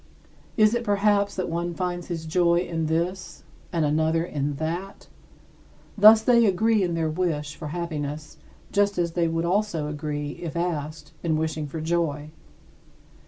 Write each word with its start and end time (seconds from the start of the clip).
Is 0.57 0.73
it, 0.73 0.83
perhaps, 0.83 1.35
that 1.35 1.47
one 1.47 1.75
finds 1.75 2.07
his 2.07 2.25
joy 2.25 2.61
in 2.61 2.87
this 2.87 3.43
and 3.71 3.85
another 3.85 4.25
in 4.25 4.55
that? 4.55 5.07
Thus 5.95 6.23
they 6.23 6.47
agree 6.47 6.81
in 6.81 6.95
their 6.95 7.07
wish 7.11 7.55
for 7.55 7.67
happiness 7.67 8.37
just 8.71 8.97
as 8.97 9.11
they 9.11 9.27
would 9.27 9.45
also 9.45 9.87
agree, 9.89 10.31
if 10.41 10.55
asked, 10.55 11.13
in 11.21 11.37
wishing 11.37 11.67
for 11.67 11.79
joy. 11.81 12.31